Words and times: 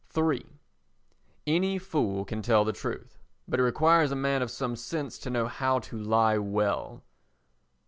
iii 0.17 0.59
Any 1.45 1.77
fool 1.77 2.25
can 2.25 2.41
tell 2.41 2.65
the 2.65 2.73
truth, 2.73 3.19
but 3.47 3.59
it 3.59 3.63
requires 3.63 4.11
a 4.11 4.15
man 4.15 4.41
of 4.41 4.49
some 4.49 4.75
sense 4.75 5.19
to 5.19 5.29
know 5.29 5.45
how 5.45 5.77
to 5.77 5.95
lie 5.95 6.39
well. 6.39 7.03